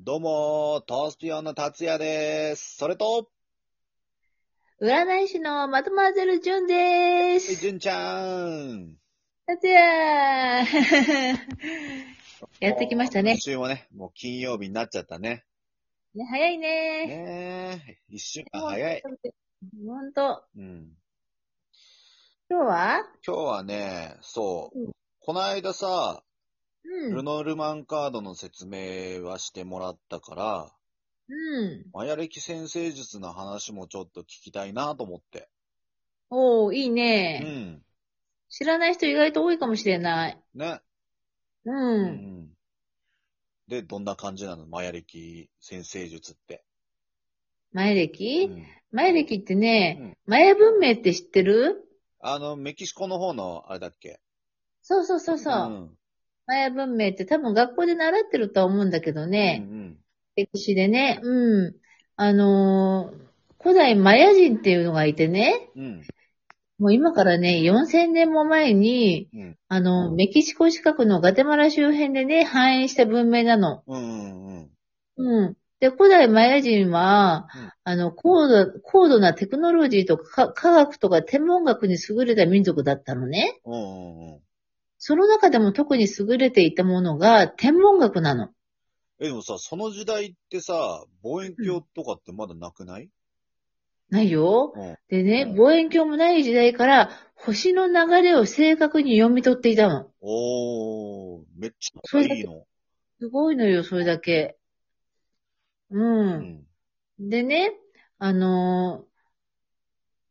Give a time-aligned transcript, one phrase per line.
[0.00, 2.76] どうも、トースピオンの達也です。
[2.76, 3.30] それと、
[4.82, 7.54] 占い師のマドマーゼル・ジュンでえす。
[7.54, 8.96] じゅんちゃん。
[9.46, 10.66] 達也
[12.60, 13.40] やってきましたね今。
[13.40, 15.44] 週もね、もう金曜日になっちゃったね。
[16.14, 17.06] ね早いね。
[17.06, 19.02] ねえ、一週間早い。。
[19.86, 20.44] ほんと。
[20.56, 20.92] うん。
[22.50, 22.98] 今日は？
[23.24, 24.92] 今日はね、そう、うん
[25.26, 26.22] この間さ、
[26.84, 27.14] うん。
[27.14, 30.72] ルノルマンカードの説明はしてもらったから、
[31.28, 31.86] うん。
[31.92, 35.48] マヤ歴先生術の話もちょっと聞きたいなと思って。
[36.30, 37.82] おー、いいうね、ん。
[38.50, 40.38] 知らない人意外と多いかもしれない。
[40.54, 40.80] ね。
[41.64, 41.70] う。
[41.70, 42.04] うん
[42.42, 42.48] ん。
[43.68, 44.66] で、どんな感じなの？
[44.66, 46.64] マヤ歴先生術って。
[47.72, 51.88] 前う歴、ん前歴ってね、うんマヤ文明って知ってる？
[52.20, 54.20] あの、メキシコの方の、あれだっけ？
[54.82, 55.70] そうそうそうそう。
[55.70, 55.90] ん。
[56.46, 59.64] マヤ文明って多分学校で習ってるとは思うんだけどね。
[59.70, 59.98] うん
[60.36, 61.20] 歴史でね。
[61.22, 61.74] うん。
[62.16, 63.24] あのー
[63.62, 65.70] 古代マヤ人っていうのがいてね。
[65.74, 65.84] うん。
[65.84, 66.02] うん。
[66.78, 69.56] もう今からね、4000年も前に、うん。
[69.68, 73.82] あの、メキシコ近くのガテマラ周辺でね、繁栄した文明なの。
[73.86, 74.46] うん。
[74.48, 74.70] うん。
[75.16, 75.56] うん。
[75.80, 83.60] で、古代マヤ人は、うんあの、高度、高度なテクノロジーとかか科学とか天文学に優れた民族だったのね。
[83.64, 83.76] う
[84.36, 84.40] ん。
[85.10, 85.16] うん。
[85.16, 88.48] その中でも特に優れていたものが天文学なの。
[89.20, 93.10] え、でもさ、その時代ってさ、望遠鏡とかってまだなくない？
[94.10, 94.72] ないよ。
[94.74, 94.96] うん。
[95.08, 100.10] でね、望遠鏡もない時代から、星の流れを正確に読み取っていたの。
[100.20, 102.66] おー、めっちゃいいの。
[103.20, 104.56] すごいのよ、それだけ。
[105.90, 105.98] う。
[105.98, 106.66] うんん。
[107.18, 107.72] でね、
[108.18, 109.14] あのー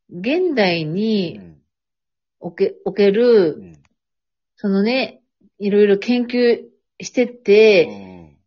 [0.09, 1.61] 現代うにん。
[2.39, 3.82] おけ、おけうる、ん。
[4.63, 5.21] そのね、
[5.59, 6.63] いろいろ研究
[7.01, 8.37] してって、うん。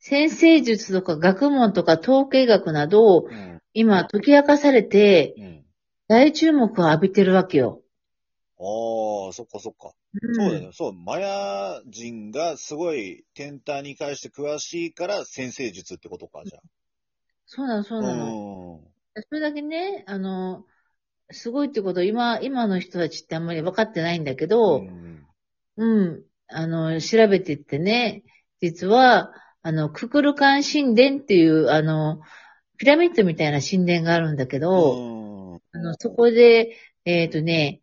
[0.00, 3.60] 先生術とか学問とか統計学など、うん。
[3.72, 5.64] 今解き明かされて、うん。
[6.08, 7.80] 大注目を浴びてるわけよ。
[8.58, 9.92] あー、そっかそっか。
[10.20, 10.70] うんそうだよね。
[10.72, 16.62] そう、マヤ人がすごい天体に関して詳しいから先生術ってことか、じゃあ。
[17.46, 18.80] そうなの、そうなの。
[19.14, 19.22] うん。
[19.22, 20.66] それだけね、あの、
[21.30, 25.09] すごいってことを今、今の人たちってあんまり分かってないんだけど、うん。
[25.76, 28.22] うん、あの、調べてってね、
[28.60, 29.32] 実は、
[29.62, 32.20] あの、ククルカン神殿っていう、あの、
[32.76, 35.60] ピラミッドみたいな神殿があるんだけど、うん。
[35.72, 37.82] あの、そこで、えっ、とね、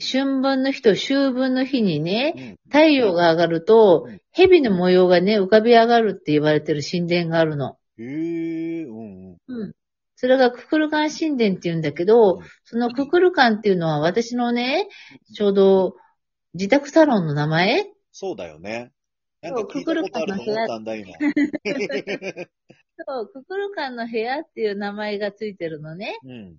[0.00, 7.78] 春分の日と秋分の日にね、太陽が上がるとうん、蛇の模様がね、浮かび上がるって言われてる神殿があるの。
[7.98, 9.36] へえ、うん。
[9.46, 9.72] うん。
[10.16, 14.88] それがククルカン神殿って言うんだけど、うんそのククルカンっていうのは私のね、
[15.34, 15.96] ちょうど
[16.54, 17.86] 自宅サロンの名前？
[18.12, 18.92] そうだよね。
[19.40, 21.12] なんか聞いたことあると思ったんだ、今。
[23.06, 26.18] そう、ククルカンの部屋っていう名前がついてるのね。
[26.24, 26.56] うん。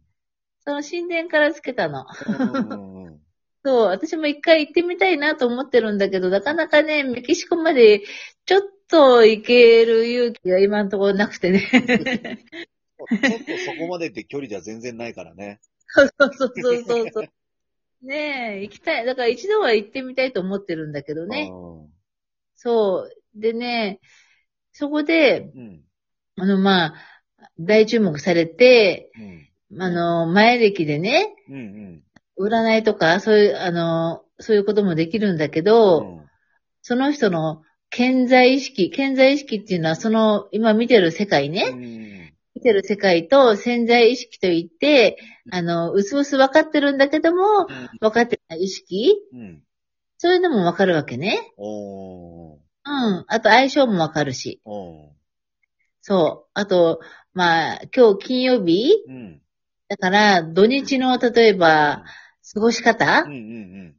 [0.66, 2.06] その神殿からつけたの。
[2.28, 3.20] うんうん
[3.66, 8.02] そう、私も一回行ってみたいなと思ってるんだけど、なかなかね、メキシコまで
[8.46, 11.62] ちょっと行ける勇気が今のところなくてね。
[11.72, 15.62] ちょっとそこまでって距離じゃ全然ないからね。
[15.88, 16.52] そうそうそう
[16.84, 17.28] そうそう。
[18.04, 19.06] ねえ、行きたい。
[19.06, 21.50] だから一度は行ってみたいと思ってるんだけどね。
[22.56, 23.40] そう。
[23.40, 24.00] でね、
[24.72, 25.82] そこで、うん。
[26.38, 26.94] あの、まあ、
[27.60, 29.10] 大注目されて、
[29.72, 29.82] うん。
[29.82, 32.04] あの、前歴でね、うん。
[32.38, 32.48] うん。
[32.50, 36.22] 占いとか、そういう、あの、そういうこともできるんだけど、
[36.82, 42.03] その人の健在意識、健在意識っていうのは、その、今見てる世界ね、うん。
[42.64, 45.18] 見てる世界と潜在意識といって、
[45.52, 47.68] あの、うすうす分かってるんだけども、
[48.00, 49.62] 分かってない意識うん。
[50.18, 51.52] そういうのも分かるわけね。
[51.58, 51.64] う
[52.90, 53.26] ん。
[53.28, 54.62] あと相性も分かるし。
[56.00, 56.52] そう。
[56.54, 57.02] あと、
[57.34, 59.42] まあ、今日金曜日うん。
[59.90, 62.06] だから、土日の、例えば、
[62.54, 63.24] 過ごし方？
[63.26, 63.40] うんうんう
[63.90, 63.96] ん。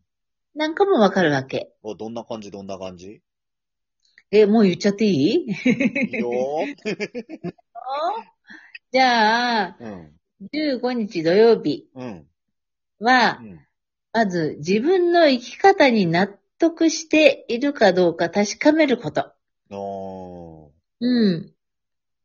[0.54, 1.70] なんかも分かるわけ。
[1.82, 2.50] お、どんな感じ？
[2.50, 3.20] どんな感じ？
[4.30, 5.46] え、もう言っちゃっていい？
[5.52, 7.54] いいよー。
[8.94, 10.12] じゃあ、うん。
[10.52, 12.26] 15日土曜日うん。
[13.00, 13.58] はう、ん。
[14.12, 16.28] まず自分の生き方に納
[16.60, 19.32] 得しているかどうか確かめること。
[19.72, 20.70] お
[21.00, 21.52] うん。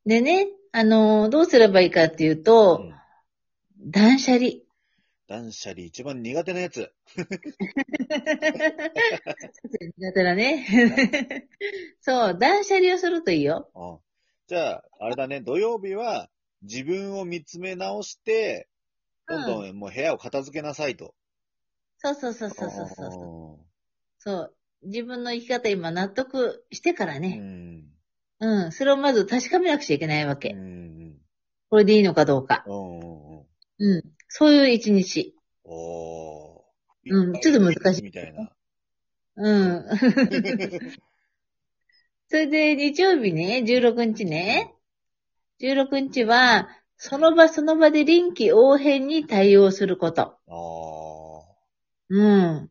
[0.06, 2.44] でね、あの、どうすればいいかっていうー。
[2.44, 2.96] と、うん
[3.82, 4.52] 断捨離。
[5.28, 6.92] 断捨離一番苦手なやつ。
[10.00, 11.48] だからね。
[12.02, 13.72] そう、断捨離をするといいよ。
[13.74, 13.98] うん
[14.48, 16.30] じゃあ、あれだね、土曜日は
[16.62, 18.68] 自分を見つめ直して、
[19.28, 21.14] どんどんもう部屋を片付けなさいと。
[21.98, 23.66] そうそうそうそうそうそう。
[24.20, 24.56] そう。
[24.84, 27.36] 自分の生き方今納得してからうね。
[27.36, 27.84] ん。
[28.40, 28.72] うん。
[28.72, 30.54] それをまず確かめなくちゃいけないわうけ。
[30.54, 31.18] ん。
[31.70, 32.66] これでいいのかどうか。
[32.68, 34.04] うん。
[34.28, 35.36] そういう一日。
[35.64, 36.60] おー。
[37.12, 38.52] うんちょっと難しいみたいな。
[39.36, 39.86] うん。
[42.28, 44.76] それで、日曜日ね、16日ね。
[45.60, 50.22] 16日は、その場その場で臨機応変に対応すること。
[50.22, 51.56] ああ。
[52.10, 52.70] うん。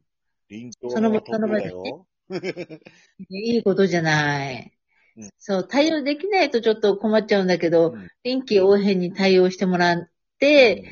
[0.48, 2.06] 臨場その場が得だよ。
[3.30, 4.72] いいことじゃない
[5.16, 5.30] うん。
[5.38, 10.84] そう、対応できないとちょっと困っちゃうんだけど、うん臨機応変に対応してもらって、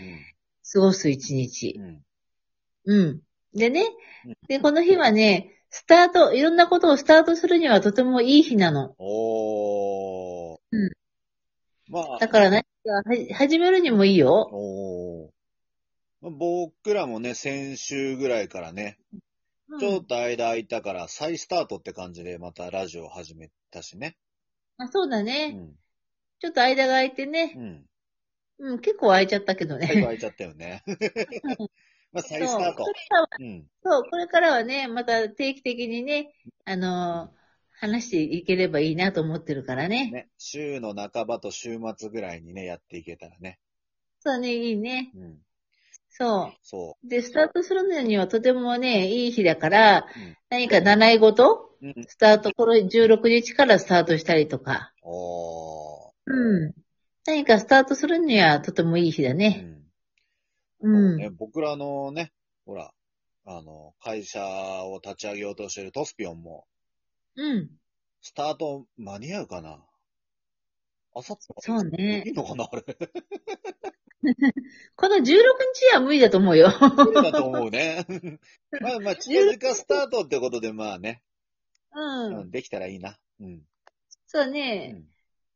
[0.73, 1.83] 過ごす一日う。
[1.83, 2.05] ん。
[2.87, 3.23] うん。
[3.53, 3.85] でね
[4.27, 8.95] うん、で、この日はね、スタート、いろんなことをスタートするにはとてもいい日なの。
[8.99, 10.59] おー。
[10.71, 10.91] うん。
[11.89, 13.03] まあ、だから何かは
[13.35, 14.49] 始めるにもいいよ。
[14.53, 15.31] おー。
[16.21, 18.99] まあ僕らもね、先週ぐらいからね、
[19.69, 24.17] うんちょっと間空いたから再スタートって感じでまたラジオを始めたしね。
[24.79, 25.49] あそうだうね。
[25.53, 25.75] ん。
[26.41, 27.55] ちょっと間が空いてうね。
[27.55, 27.85] ん。
[28.59, 30.03] うん、結構空いちゃったけど最後ね。
[30.03, 30.83] 空いちゃったよね。
[32.13, 32.85] まあ、再スタート。
[33.83, 36.33] そう、これからはね、また定期的にね、
[36.65, 37.46] あのー
[37.79, 40.11] 話していければいいなと思ってるからね。
[40.11, 43.59] ね、週の半ばと週末ぐらいにね、やっていけたらね。
[44.21, 45.13] そうね、いいね。
[45.15, 45.39] うん。
[46.09, 46.53] そ。
[46.63, 51.77] そうで、スタートするのにはとてもね、いい日だから、うん何か習い事？
[51.83, 51.87] う。
[51.87, 51.95] うん。
[52.07, 54.93] スタート、この16日からスタートしたりとか。
[55.03, 56.13] おー。
[56.27, 56.75] うん。
[57.27, 59.67] 何かスタートするにはとてもいい日だうね。
[60.83, 60.89] ん。
[60.89, 61.17] うん。
[61.17, 62.33] ね、僕らのね、
[62.65, 62.93] ほら、
[63.45, 64.41] あの、会社
[64.85, 66.65] を立ち上げようとしてるトスピオンも、
[67.37, 67.71] うん。
[68.23, 69.79] スタート間に合うかな？
[71.15, 71.45] あさって？
[71.61, 72.65] そうねいいのかな？
[72.65, 72.83] あれ。
[74.97, 75.35] この16日
[75.95, 76.73] は無理だと思うよ。
[76.81, 78.05] 無理だと思うね。
[78.81, 81.23] まあまあ、近々スタートってことで、まあね、
[81.95, 82.01] う。
[82.01, 83.19] うんん、できたらいいな。
[83.41, 83.63] うん。
[84.27, 84.89] そううね。
[84.89, 85.09] ん。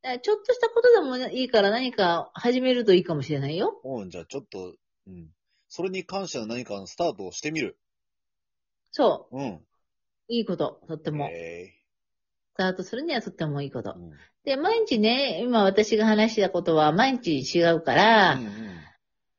[0.02, 3.80] あちょっとしたことでもいいから何か始めるといいかもしれないよ。
[3.84, 4.76] うん、じゃあちょっと、
[5.06, 5.34] うん。
[5.68, 7.78] それに関しての何かのスタートをしてみる。
[8.92, 9.66] そうん。
[10.30, 10.32] う。
[10.32, 10.80] いいこと。
[10.88, 11.28] とっても。
[11.30, 11.74] え
[12.54, 13.94] スタートするにはとってもいいことー。
[13.94, 14.10] うん。
[14.44, 18.70] で、毎日ね、今私が話したことは毎日違うから、うんうん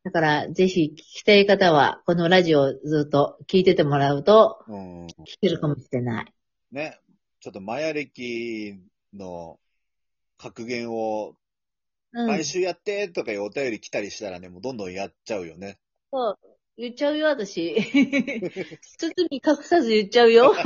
[0.03, 5.05] だからぜひ聞きたい方は、このラジオをずっと聞いててもらうと、うん。
[5.05, 6.33] 聞けるかもしれない。
[6.71, 6.99] ね。
[7.39, 8.79] ちょっとマヤ歴
[9.13, 9.59] の
[10.39, 11.35] 格言を
[12.13, 12.27] うん。
[12.27, 15.77] 毎週やってとかいうお便り来たりしたらね、もうどんどんやっちゃうよね。
[16.11, 16.39] そう。
[16.81, 17.75] 言っちゃうよ、私。
[18.97, 20.51] 包み隠さず言っちゃうよ。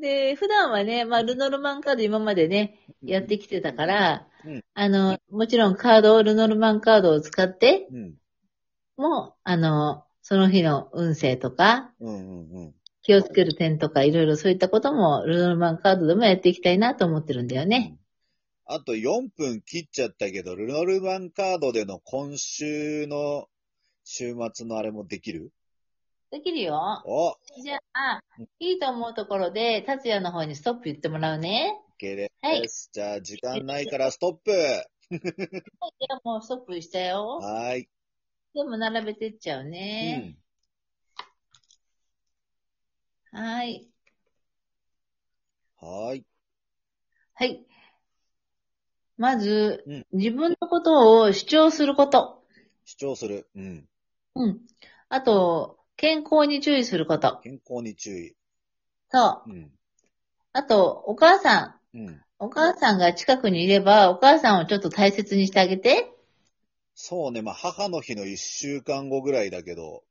[0.00, 8.14] で、普段はね、まあ、ルノルマンカード今までね、やってきてたから、うんあの、もちろんカードを、ルノルマンカードを使って、うん。
[8.96, 12.74] もう、あの、その日の運勢とか、うんうんうん。
[13.02, 17.99] 気をつける点とか、いろいろそういったことも、ルノルマンカードでもやっていきたいなと思ってるんだよね。
[18.72, 23.48] あと4分切っちゃったけど、ルノルマンカードでの今週の
[24.04, 25.50] 週末のあれもできる？
[26.30, 27.02] できるよ。
[27.04, 28.20] おじゃあ、
[28.60, 31.80] いいと思うところで、達也の方にストップ言ってもらうね。
[32.00, 32.46] OK です。
[32.46, 34.54] はいじゃあ、時間ないからストップい
[36.08, 37.38] や、もうストップしたよ。
[37.42, 37.88] はーい。
[38.54, 40.36] でも並べてっちゃううね。
[43.32, 43.36] ん。
[43.36, 43.88] はい。
[45.80, 46.24] はーい。
[47.34, 47.64] はい。
[49.20, 52.42] まず、うん自分のことを主張すること。
[52.86, 53.46] 主張する。
[53.54, 53.84] うん。
[54.34, 54.60] うん。
[55.10, 57.38] あと、健康に注意すること。
[57.42, 58.34] 健康に注意。
[59.10, 59.50] そう。
[59.50, 59.70] うん。
[60.54, 61.98] あと、お母さん。
[61.98, 62.20] うん。
[62.38, 66.10] お母さんが近くにいれば、お母さんをちょっと大切にしてあげて。
[66.94, 67.42] そうね。
[67.42, 70.02] まあ、母の日の1週間後ぐらいだけど。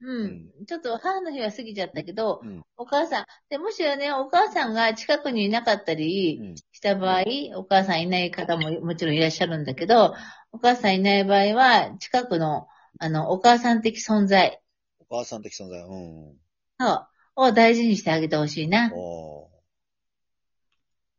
[0.00, 0.50] うん。
[0.66, 2.62] ちょっと母の日は過ぎちゃったけど、うん。
[2.76, 3.26] お母さん。
[3.48, 6.54] で、もしはね、お母さんが近くにいなかったりうん。
[6.54, 7.22] した場合、
[7.56, 10.14] お母さんいない方ももちろんいらっしゃるんだけど、
[10.52, 14.60] お母さんいない場合は、近くの、あの、お母さん的存在、
[14.98, 15.80] お母さん的存在。
[15.82, 16.36] うん。
[16.78, 18.92] そう、を大事にしてあげてほしいな。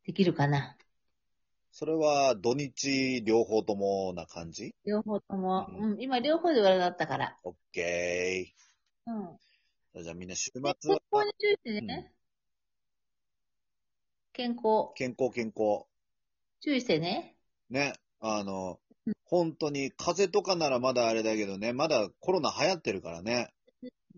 [0.05, 0.75] できるかな。
[1.71, 4.73] それは土日両方ともな感じ？
[4.85, 5.67] 両方とも。
[5.69, 7.37] うんうん、今両方で笑だったから。
[7.43, 8.53] オッケ
[9.07, 9.99] うん。
[9.99, 10.03] ー。
[10.03, 12.13] じゃあみんな週末健は康に注意してね。
[14.33, 15.85] 健康、健康健康。
[16.61, 17.35] 注意してね。
[17.69, 17.93] ね。
[18.19, 23.53] あのうん、本当に風邪とかならまだあれだけどね、まだコロナ流行ってるからね。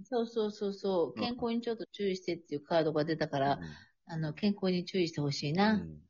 [0.04, 1.20] そうそうそうそう。
[1.20, 3.60] うん健康にちょっと注意してっていうカードが出たから、
[4.08, 5.74] あの、健康に注意してほしいうんな。
[5.74, 6.10] うん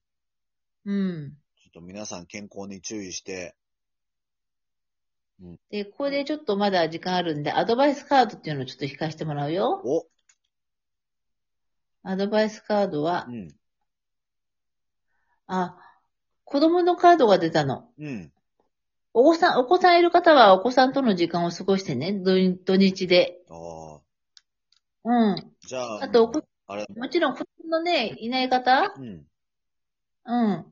[0.85, 1.31] うん。
[1.57, 3.55] ちょっと皆さん健康に注意して。
[5.69, 9.81] で、ここでちょっとまだ時間あるんで、アドバイスカードっていうのをちょっと引かしてもらうよ。
[9.85, 10.05] お
[12.03, 13.47] アドバイスカードはう、ん。
[15.47, 15.77] あ、
[16.43, 17.89] 子供のカードが出たの。
[17.99, 18.31] うん。
[19.13, 22.33] お子さん、お子さんいる方はお子さんとの時間を過ごしてね、土
[22.65, 23.39] 土日で。
[23.49, 24.01] ああ。
[25.03, 25.53] うん。
[25.61, 26.31] じゃあ、あと
[26.67, 28.93] あれ、もちろん子供のね、いない方？
[28.97, 29.25] うん。
[30.25, 30.65] うん。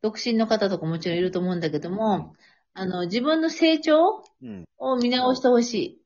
[0.00, 2.34] 独身の方とかもちろんいると思うんだけども、
[2.78, 4.64] あの、自分の成長うん。
[4.78, 6.02] を見直してほしい。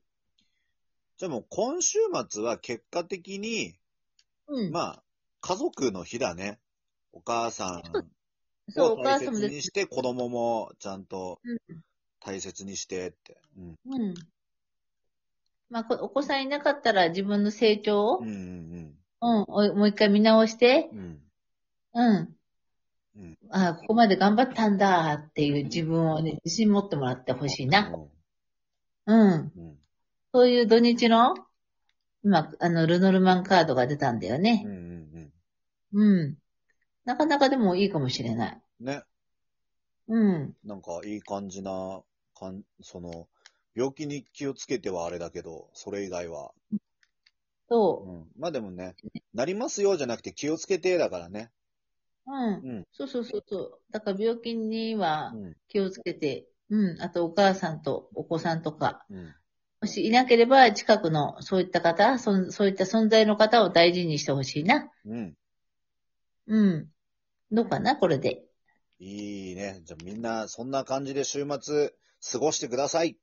[1.17, 3.75] じゃあもう今週末は結果的に、
[4.47, 4.71] うん。
[4.71, 5.03] まあ、
[5.41, 6.59] 家族の日だね。
[7.11, 7.81] お母さん
[8.71, 9.19] そう、をお母大。
[9.19, 11.81] 切にして、子供もちゃんとうん。
[12.19, 13.37] 大切にしてって。
[13.55, 13.75] うん。
[13.85, 14.13] うん。
[15.69, 21.21] まあ、こお子さんいなかったら自分の成長を、うんうんうん、おもう一回見直して、うん。
[21.93, 22.35] うん。
[23.15, 23.23] うん。
[23.23, 27.93] うんあここまで頑張ったんだっていう自分をね、自信持ってもらってほしいな。
[29.05, 29.29] うん。
[29.31, 29.77] うん。
[30.33, 31.35] そういう土日の、
[32.23, 34.41] 今、あの、ルノルマンカードが出たんだようん。
[34.41, 34.69] ねう。
[34.69, 35.33] んうん
[35.93, 36.37] うん。
[37.05, 38.61] なかなかでもいいかもしれない。
[38.79, 38.85] うん。
[38.87, 39.03] ね。
[40.07, 40.53] うん。
[40.63, 42.01] なんかいい感じな、
[42.37, 43.27] かん、その、
[43.75, 46.51] 病気に気をつけてはあれだけど、それ以外は。
[47.69, 48.09] そう。
[48.09, 48.27] うん。
[48.37, 48.95] まあでもね、
[49.33, 51.51] なりますよじゃなくて気をつけてだからね。
[52.25, 52.53] うん。
[52.53, 52.83] うん。
[52.91, 53.79] そうそうそうそう。
[53.91, 55.55] だから病気にはうん。
[55.67, 57.01] 気をつけて、うん。
[57.01, 59.33] あとお母さんとお子さんとか、うん。
[59.81, 64.89] もしいなければ近くのそういった方、そんそういった存在の方を大事にしてほしいな。
[65.05, 65.33] うん。
[66.47, 66.89] うん。
[67.51, 68.43] どうかなこれで。
[68.99, 69.81] いいね。
[69.83, 71.93] じゃあみんな、そんな感じで週末、
[72.31, 73.17] 過ごしてください。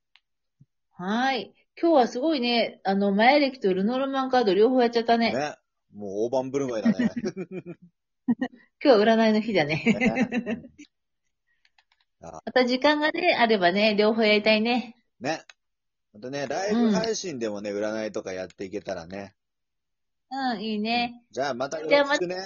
[0.93, 1.55] はーい。
[1.81, 5.33] 今日はすごいね、あの、前歴とルノルマンカード両方やっちゃったね。
[5.33, 5.57] ね。
[5.95, 7.11] もう大盤振る舞いだね。
[8.83, 9.83] 今日は占いの日だね。
[9.99, 10.63] ね
[12.21, 14.97] また時間がね、あればね、両方やりたいね。
[15.21, 15.43] ね。
[16.13, 19.35] またね、ライブ配信でもね、占いとかやっていけたらね。
[20.31, 21.23] うん、いいね。
[21.31, 22.37] じゃあまたよろしくね。